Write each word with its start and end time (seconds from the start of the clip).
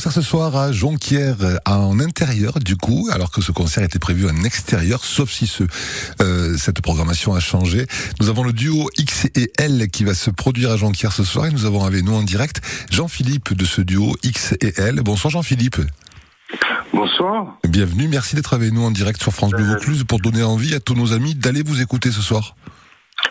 concert 0.00 0.12
ce 0.12 0.22
soir 0.22 0.56
à 0.56 0.72
Jonquière 0.72 1.36
en 1.66 2.00
intérieur 2.00 2.58
du 2.58 2.74
coup, 2.74 3.10
alors 3.12 3.30
que 3.30 3.42
ce 3.42 3.52
concert 3.52 3.84
était 3.84 3.98
prévu 3.98 4.26
en 4.26 4.44
extérieur, 4.44 5.04
sauf 5.04 5.30
si 5.30 5.46
ce, 5.46 5.64
euh, 6.22 6.56
cette 6.56 6.80
programmation 6.80 7.34
a 7.34 7.40
changé. 7.40 7.86
Nous 8.18 8.30
avons 8.30 8.42
le 8.42 8.54
duo 8.54 8.88
X 8.96 9.26
et 9.34 9.52
L 9.58 9.90
qui 9.90 10.04
va 10.04 10.14
se 10.14 10.30
produire 10.30 10.70
à 10.70 10.78
Jonquière 10.78 11.12
ce 11.12 11.22
soir 11.22 11.44
et 11.44 11.50
nous 11.50 11.66
avons 11.66 11.84
avec 11.84 12.02
nous 12.02 12.14
en 12.14 12.22
direct 12.22 12.62
Jean-Philippe 12.90 13.52
de 13.52 13.66
ce 13.66 13.82
duo 13.82 14.16
X 14.22 14.54
et 14.62 14.72
L. 14.80 15.02
Bonsoir 15.04 15.32
Jean-Philippe. 15.32 15.82
Bonsoir. 16.94 17.58
Bienvenue, 17.68 18.08
merci 18.08 18.36
d'être 18.36 18.54
avec 18.54 18.72
nous 18.72 18.82
en 18.82 18.90
direct 18.90 19.20
sur 19.20 19.34
France 19.34 19.50
Bleu 19.50 19.64
Vaucluse 19.64 20.04
pour 20.04 20.18
donner 20.20 20.42
envie 20.42 20.74
à 20.74 20.80
tous 20.80 20.94
nos 20.94 21.12
amis 21.12 21.34
d'aller 21.34 21.62
vous 21.62 21.82
écouter 21.82 22.10
ce 22.10 22.22
soir. 22.22 22.56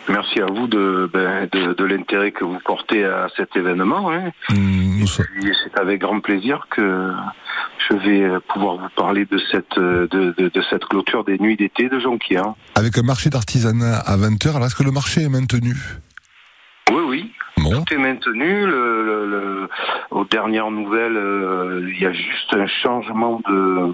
Merci 0.09 0.41
à 0.41 0.47
vous 0.47 0.67
de, 0.67 1.09
ben, 1.13 1.47
de, 1.51 1.73
de 1.73 1.83
l'intérêt 1.85 2.31
que 2.31 2.43
vous 2.43 2.57
portez 2.65 3.05
à 3.05 3.27
cet 3.37 3.55
événement. 3.55 4.11
Hein. 4.11 4.31
Mmh, 4.49 5.05
C'est 5.05 5.79
avec 5.79 6.01
grand 6.01 6.19
plaisir 6.19 6.65
que 6.71 7.11
je 7.89 7.95
vais 7.95 8.39
pouvoir 8.51 8.77
vous 8.77 8.89
parler 8.95 9.25
de 9.25 9.37
cette, 9.51 9.77
de, 9.77 10.07
de, 10.37 10.49
de 10.49 10.61
cette 10.69 10.85
clôture 10.85 11.23
des 11.23 11.37
nuits 11.37 11.55
d'été 11.57 11.89
de 11.89 11.99
Jonquière. 11.99 12.53
Avec 12.75 12.97
un 12.97 13.03
marché 13.03 13.29
d'artisanat 13.29 13.99
à 13.99 14.17
20h, 14.17 14.49
alors 14.55 14.65
est-ce 14.65 14.75
que 14.75 14.83
le 14.83 14.91
marché 14.91 15.21
est 15.21 15.29
maintenu? 15.29 15.75
Oui, 16.91 17.03
oui. 17.07 17.31
Bon, 17.57 17.83
Tout 17.83 17.93
est 17.93 17.97
maintenu. 17.97 18.65
Le, 18.65 19.03
le- 19.05 19.25
le- 19.29 19.69
aux 20.11 20.23
dernières 20.25 20.71
nouvelles, 20.71 21.17
euh, 21.17 21.87
il 21.93 22.01
y 22.01 22.05
a 22.05 22.13
juste 22.13 22.53
un 22.53 22.65
changement 22.67 23.41
de 23.47 23.93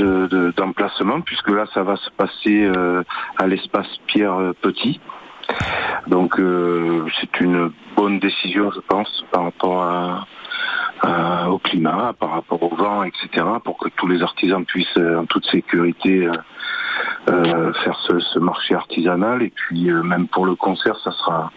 de- 0.00 0.26
de- 0.26 0.52
d'emplacement 0.56 1.20
puisque 1.20 1.50
là, 1.50 1.64
ça 1.74 1.82
va 1.82 1.96
se 1.96 2.10
passer 2.10 2.64
euh, 2.64 3.02
à 3.38 3.46
l'espace 3.46 3.88
Pierre 4.06 4.34
euh, 4.34 4.52
Petit. 4.60 5.00
Donc, 6.06 6.38
euh, 6.38 7.04
c'est 7.20 7.40
une 7.40 7.72
bonne 7.96 8.18
décision, 8.20 8.70
je 8.72 8.80
pense, 8.80 9.24
par 9.32 9.44
rapport 9.44 10.26
au 11.48 11.58
climat, 11.58 12.12
par 12.18 12.30
rapport 12.30 12.62
au 12.62 12.74
vent, 12.74 13.02
etc., 13.02 13.44
pour 13.64 13.78
que 13.78 13.88
tous 13.96 14.06
les 14.06 14.22
artisans 14.22 14.64
puissent, 14.64 14.96
en 14.96 15.24
toute 15.26 15.44
sécurité, 15.46 16.28
faire 17.26 17.98
ce, 18.06 18.38
marché 18.38 18.74
artisanal. 18.74 19.42
Et 19.42 19.50
puis, 19.50 19.90
même 19.90 20.28
pour 20.28 20.46
le 20.46 20.54
concert, 20.54 20.96
ça 21.02 21.10
sera 21.10 21.50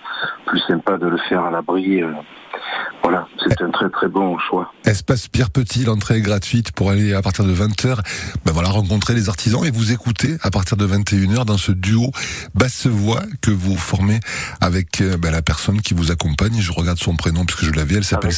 plus 0.45 0.59
sympa 0.59 0.97
de 0.97 1.07
le 1.07 1.17
faire 1.29 1.43
à 1.43 1.51
l'abri. 1.51 2.01
Voilà, 3.03 3.27
c'est 3.45 3.61
un 3.61 3.69
très 3.71 3.89
très 3.89 4.07
bon 4.07 4.37
choix. 4.39 4.71
Espace 4.85 5.27
Pierre 5.27 5.49
Petit, 5.49 5.83
l'entrée 5.85 6.17
est 6.17 6.21
gratuite 6.21 6.71
pour 6.71 6.89
aller 6.89 7.13
à 7.13 7.21
partir 7.21 7.43
de 7.45 7.53
20h, 7.53 7.97
ben 8.45 8.51
voilà, 8.53 8.69
rencontrer 8.69 9.13
les 9.13 9.29
artisans 9.29 9.65
et 9.65 9.71
vous 9.71 9.91
écouter 9.91 10.37
à 10.41 10.51
partir 10.51 10.77
de 10.77 10.87
21h 10.87 11.45
dans 11.45 11.57
ce 11.57 11.71
duo 11.71 12.11
basse-voix 12.55 13.21
que 13.41 13.51
vous 13.51 13.75
formez 13.77 14.19
avec 14.61 15.01
euh, 15.01 15.17
ben, 15.17 15.31
la 15.31 15.41
personne 15.41 15.81
qui 15.81 15.93
vous 15.93 16.11
accompagne. 16.11 16.59
Je 16.59 16.71
regarde 16.71 16.97
son 16.97 17.15
prénom 17.15 17.45
puisque 17.45 17.65
je 17.65 17.71
l'avais, 17.71 17.95
elle 17.95 18.03
s'appelle 18.03 18.31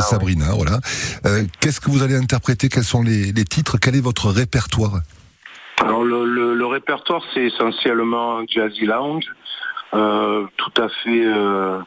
Sabrina, 0.00 0.52
voilà. 0.52 0.80
Euh, 1.26 1.44
Qu'est-ce 1.60 1.80
que 1.80 1.90
vous 1.90 2.02
allez 2.02 2.16
interpréter? 2.16 2.68
Quels 2.68 2.84
sont 2.84 3.02
les, 3.02 3.32
les 3.32 3.44
titres? 3.44 3.78
Quel 3.80 3.94
est 3.96 4.00
votre 4.00 4.30
répertoire? 4.30 5.00
Alors 5.80 6.02
le, 6.02 6.24
le- 6.24 6.54
le 6.54 6.66
répertoire 6.66 7.22
c'est 7.32 7.44
essentiellement 7.44 8.40
jazzy 8.52 8.84
lounge, 8.84 9.26
euh, 9.94 10.44
tout 10.56 10.82
à 10.82 10.88
fait 10.88 11.24
euh, 11.24 11.78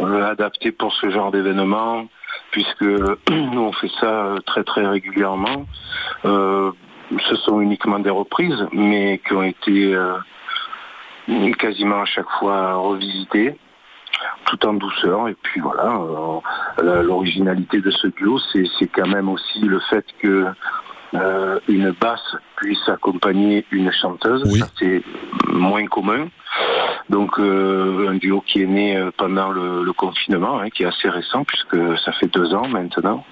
adapté 0.00 0.72
pour 0.72 0.92
ce 0.92 1.10
genre 1.10 1.30
d'événement, 1.30 2.06
puisque 2.50 2.82
nous 3.30 3.60
on 3.60 3.72
fait 3.72 3.90
ça 4.00 4.26
euh, 4.26 4.38
très 4.40 4.64
très 4.64 4.86
régulièrement. 4.86 5.66
Euh, 6.24 6.72
ce 7.28 7.36
sont 7.36 7.60
uniquement 7.60 7.98
des 7.98 8.10
reprises, 8.10 8.66
mais 8.72 9.20
qui 9.26 9.32
ont 9.34 9.42
été 9.42 9.94
euh, 9.94 10.18
quasiment 11.58 12.02
à 12.02 12.04
chaque 12.04 12.28
fois 12.38 12.74
revisitées, 12.74 13.56
tout 14.46 14.66
en 14.66 14.74
douceur. 14.74 15.28
Et 15.28 15.36
puis 15.42 15.60
voilà, 15.60 16.00
euh, 16.80 17.02
l'originalité 17.02 17.80
de 17.80 17.90
ce 17.90 18.08
duo, 18.08 18.38
c'est 18.52 18.88
quand 18.88 19.06
même 19.06 19.28
aussi 19.28 19.60
le 19.60 19.80
fait 19.80 20.04
que 20.20 20.46
euh, 21.14 21.60
une 21.68 21.92
basse 21.92 22.36
puisse 22.56 22.88
accompagner 22.88 23.64
une 23.70 23.92
chanteuse. 23.92 24.42
Oui. 24.46 24.62
C'est 24.78 25.02
moins 25.48 25.86
commun. 25.86 26.28
Donc 27.08 27.38
euh, 27.38 28.08
un 28.08 28.14
duo 28.16 28.42
qui 28.46 28.62
est 28.62 28.66
né 28.66 28.96
euh, 28.96 29.10
pendant 29.16 29.50
le, 29.50 29.84
le 29.84 29.92
confinement, 29.92 30.58
hein, 30.60 30.70
qui 30.70 30.82
est 30.82 30.86
assez 30.86 31.08
récent 31.08 31.44
puisque 31.44 31.76
ça 32.04 32.12
fait 32.12 32.26
deux 32.32 32.52
ans 32.54 32.66
maintenant. 32.68 33.24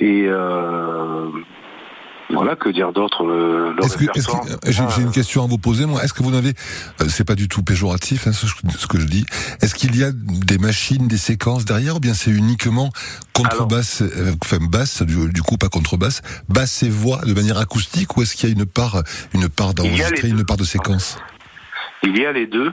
Et 0.00 0.24
euh, 0.26 1.28
voilà, 2.30 2.56
que 2.56 2.68
dire 2.68 2.92
d'autre 2.92 3.24
est-ce 3.82 3.98
répertoire. 3.98 4.42
que- 4.42 4.70
j'ai 4.72 5.02
une 5.02 5.10
question 5.12 5.44
à 5.44 5.46
vous 5.46 5.58
poser, 5.58 5.86
moi. 5.86 6.02
Est-ce 6.04 6.12
que 6.12 6.22
vous 6.22 6.30
n'avez, 6.30 6.50
euh, 7.00 7.04
c'est 7.08 7.24
pas 7.26 7.34
du 7.34 7.48
tout 7.48 7.62
péjoratif, 7.62 8.26
hein, 8.26 8.32
ce, 8.32 8.46
ce 8.46 8.86
que 8.86 8.98
je 9.00 9.06
dis. 9.06 9.24
Est-ce 9.62 9.74
qu'il 9.74 9.96
y 9.96 10.04
a 10.04 10.10
des 10.12 10.58
machines, 10.58 11.06
des 11.08 11.16
séquences 11.18 11.64
derrière, 11.64 11.96
ou 11.96 12.00
bien 12.00 12.14
c'est 12.14 12.30
uniquement 12.30 12.90
contrebasse, 13.34 14.02
euh, 14.02 14.32
enfin 14.42 14.58
basse, 14.60 15.02
du, 15.02 15.30
du 15.32 15.42
coup 15.42 15.56
pas 15.56 15.68
contrebasse, 15.68 16.22
basse 16.48 16.82
et 16.82 16.88
voix 16.90 17.20
de 17.26 17.34
manière 17.34 17.58
acoustique, 17.58 18.16
ou 18.16 18.22
est-ce 18.22 18.34
qu'il 18.36 18.48
y 18.48 18.52
a 18.52 18.54
une 18.54 18.66
part, 18.66 19.02
une 19.32 19.48
part 19.48 19.74
d'enregistré, 19.74 20.28
une 20.28 20.44
part 20.44 20.56
de 20.56 20.64
séquence? 20.64 21.18
Il 22.04 22.18
y 22.18 22.26
a 22.26 22.32
les 22.32 22.46
deux. 22.46 22.72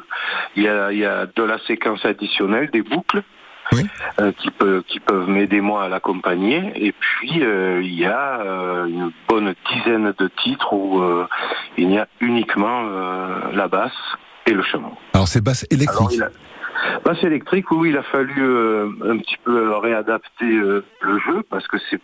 Il 0.55 0.63
y 0.63 0.67
a, 0.67 0.91
il 0.91 0.99
y 0.99 1.05
a 1.05 1.25
de 1.25 1.43
la 1.43 1.57
séquence 1.59 2.03
additionnelle, 2.05 2.69
des 2.71 2.81
boucles, 2.81 3.23
Oui. 3.71 3.85
euh, 4.19 4.31
qui, 4.37 4.51
peuvent, 4.51 4.83
qui 4.83 4.99
peuvent 4.99 5.29
m'aider 5.29 5.61
moi 5.61 5.85
à 5.85 5.89
l'accompagner. 5.89 6.71
Et 6.75 6.91
puis, 6.91 7.41
euh, 7.41 7.81
il 7.81 7.93
y 7.93 8.05
a 8.05 8.41
euh, 8.41 8.85
une 8.85 9.11
bonne 9.29 9.55
dizaine 9.71 10.13
de 10.17 10.27
titres 10.43 10.73
où 10.73 11.01
il 11.77 11.91
y 11.91 11.97
a 11.97 12.07
uniquement 12.19 12.81
la 13.53 13.67
basse 13.67 13.91
et 14.45 14.51
le 14.53 14.63
chant. 14.63 14.97
Alors 15.13 15.27
c'est 15.27 15.41
basse 15.43 15.65
électrique. 15.71 15.97
Alors, 15.99 16.11
il 16.13 16.23
a... 16.23 16.29
Basse 17.05 17.23
électrique, 17.23 17.69
oui, 17.71 17.89
il 17.89 17.97
a 17.97 18.03
fallu 18.03 18.41
un 18.41 19.17
petit 19.17 19.37
peu 19.43 19.75
réadapter 19.77 20.45
le 20.45 21.19
jeu 21.25 21.43
parce 21.49 21.67
que 21.67 21.77
c'est 21.89 22.01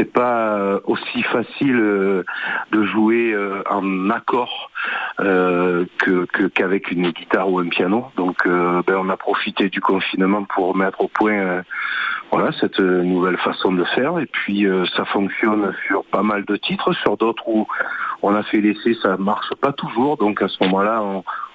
c'est 0.00 0.10
pas 0.10 0.56
euh, 0.56 0.80
aussi 0.84 1.22
facile 1.24 1.78
euh, 1.78 2.24
de 2.72 2.84
jouer 2.84 3.32
euh, 3.34 3.62
en 3.68 4.08
accord 4.08 4.70
qu'avec 6.54 6.90
une 6.90 7.10
guitare 7.10 7.50
ou 7.50 7.58
un 7.58 7.68
piano. 7.68 8.06
Donc, 8.16 8.46
ben, 8.46 8.96
on 8.96 9.10
a 9.10 9.16
profité 9.18 9.68
du 9.68 9.82
confinement 9.82 10.44
pour 10.44 10.74
mettre 10.74 11.02
au 11.02 11.08
point 11.08 11.62
voilà 12.30 12.50
cette 12.58 12.78
nouvelle 12.78 13.36
façon 13.36 13.72
de 13.72 13.84
faire. 13.84 14.18
Et 14.18 14.24
puis, 14.24 14.66
ça 14.96 15.04
fonctionne 15.04 15.74
sur 15.86 16.04
pas 16.04 16.22
mal 16.22 16.46
de 16.46 16.56
titres, 16.56 16.94
sur 16.94 17.18
d'autres 17.18 17.46
où 17.46 17.66
on 18.22 18.34
a 18.34 18.42
fait 18.42 18.62
l'essai, 18.62 18.96
ça 19.02 19.18
marche 19.18 19.54
pas 19.60 19.72
toujours. 19.72 20.16
Donc, 20.16 20.40
à 20.40 20.48
ce 20.48 20.64
moment-là, 20.64 21.02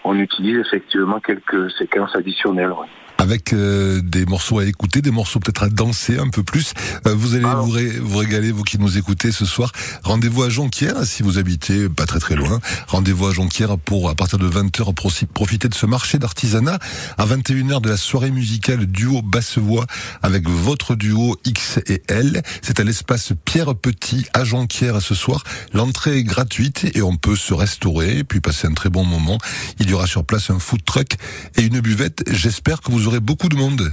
on, 0.04 0.16
utilise 0.16 0.60
effectivement 0.60 1.20
quelques 1.20 1.72
séquences 1.72 2.16
additionnelles. 2.16 2.74
Avec 3.18 3.54
euh, 3.54 4.02
des 4.02 4.26
morceaux 4.26 4.60
à 4.60 4.66
écouter, 4.66 5.02
des 5.02 5.10
morceaux 5.10 5.40
peut-être 5.40 5.64
à 5.64 5.70
danser 5.70 6.18
un 6.20 6.28
peu 6.30 6.44
plus. 6.44 6.74
Euh, 7.08 7.16
vous 7.16 7.34
allez 7.34 7.46
vous, 7.46 7.70
ré- 7.72 7.98
vous 8.00 8.18
régaler, 8.18 8.52
vous 8.52 8.64
qui 8.64 8.78
nous 8.78 8.98
écoutez 8.98 9.32
ce 9.32 9.46
soir. 9.46 9.72
Rendez-vous 10.04 10.44
à 10.44 10.50
Jonquière, 10.50 11.06
si 11.06 11.24
vous 11.24 11.38
habitez 11.38 11.88
pas 11.90 12.06
très 12.06 12.20
très 12.20 12.36
loin. 12.36 12.60
Rendez-vous 12.88 13.26
à 13.28 13.34
Jonquière 13.34 13.78
pour, 13.78 14.10
à 14.10 14.16
partir 14.16 14.38
de 14.38 14.48
20h, 14.50 14.94
proci- 14.94 15.26
profiter 15.28 15.70
de 15.70 15.74
ce 15.74 15.86
marché 15.86 16.20
d'artisanat. 16.20 16.78
À 17.18 17.26
21h 17.26 17.82
de 17.82 17.90
la 17.90 17.98
soirée 17.98 18.32
musicale 18.32 18.86
duo 18.86 19.22
basse-voix 19.22 19.86
avec 20.22 20.48
votre 20.50 20.94
duo 20.96 21.38
X 21.46 21.80
et 21.88 22.04
L. 22.10 22.44
C'est 22.62 22.80
à 22.82 22.84
l'espace 22.84 23.32
Pierre 23.46 23.76
Petit 23.76 24.26
à 24.34 24.44
Jonquière 24.44 25.02
ce 25.02 25.16
soir. 25.16 25.44
L'entrée 25.74 26.18
est 26.18 26.24
gratuite 26.24 26.92
et 26.96 27.02
on 27.02 27.16
peut 27.16 27.38
se 27.38 27.54
restaurer 27.54 28.24
puis 28.26 28.42
passer 28.42 28.68
un 28.68 28.74
très 28.74 28.90
bon 28.90 29.06
moment. 29.06 29.38
Il 29.80 29.90
y 29.90 29.94
aura 29.94 30.06
sur 30.06 30.26
place 30.26 30.50
un 30.50 30.60
food 30.60 30.84
truck 30.86 31.14
et 31.56 31.62
une 31.64 31.80
buvette. 31.80 32.24
J'espère 32.30 32.82
que 32.82 32.92
vous 32.92 33.05
aurez 33.08 33.20
beaucoup 33.20 33.50
de 33.50 33.56
monde. 33.56 33.92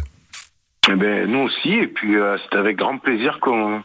Eh 0.91 0.97
ben, 0.97 1.31
nous 1.31 1.39
aussi, 1.39 1.71
et 1.75 1.87
puis 1.87 2.17
euh, 2.17 2.37
c'est 2.51 2.59
avec 2.59 2.77
grand 2.77 2.99
plaisir 2.99 3.39
qu'on 3.41 3.83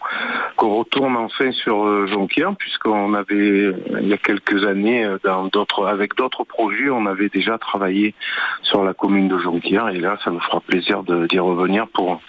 qu'on 0.56 0.80
retourne 0.80 1.16
enfin 1.16 1.52
sur 1.52 1.86
euh, 1.86 2.08
Jonquière, 2.12 2.56
puisqu'on 2.58 3.14
avait, 3.14 3.72
il 4.02 4.08
y 4.08 4.14
a 4.14 4.18
quelques 4.18 4.66
années, 4.66 5.06
euh, 5.06 5.20
dans 5.24 5.46
d'autres, 5.46 5.86
avec 5.86 6.16
d'autres 6.16 6.44
projets, 6.44 6.90
on 6.90 7.06
avait 7.06 7.30
déjà 7.30 7.60
travaillé 7.60 8.16
sur 8.64 8.84
la 8.84 8.96
commune 8.96 9.28
de 9.28 9.38
Jonquière, 9.38 9.90
et 9.90 10.00
là, 10.00 10.18
ça 10.24 10.32
nous 10.32 10.40
fera 10.40 10.60
plaisir 10.60 11.04
d'y 11.04 11.38
revenir 11.38 11.86
pour, 11.94 12.20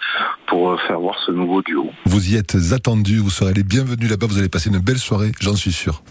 pour 0.45 0.69
euh, 0.69 0.77
faire 0.87 0.99
voir 0.99 1.17
ce 1.25 1.31
nouveau 1.31 1.63
duo. 1.63 1.89
Vous 2.05 2.29
y 2.31 2.35
êtes 2.35 2.55
attendus, 2.71 3.17
vous 3.17 3.31
serez 3.31 3.53
les 3.55 3.63
bienvenus 3.63 4.07
là-bas, 4.07 4.27
vous 4.27 4.37
allez 4.37 4.49
passer 4.49 4.69
une 4.69 4.77
belle 4.77 4.99
soirée, 4.99 5.31
j'en 5.39 5.55
suis 5.55 5.71
sûr. 5.73 6.03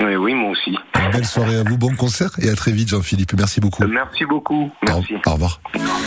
Oui, 0.00 0.16
oui, 0.16 0.34
moi 0.34 0.50
aussi. 0.50 0.76
Une 0.96 1.10
belle 1.12 1.24
soirée 1.24 1.56
à 1.58 1.62
vous, 1.62 1.78
bon 1.78 1.94
concert 1.94 2.30
et 2.42 2.48
à 2.48 2.56
très 2.56 2.72
vite 2.72 2.88
Jean-Philippe, 2.88 3.34
merci 3.38 3.60
beaucoup. 3.60 3.84
Merci 3.86 4.24
beaucoup. 4.24 4.72
Au- 4.82 4.86
Merci. 4.86 5.14
au 5.24 5.30
revoir. 5.34 5.60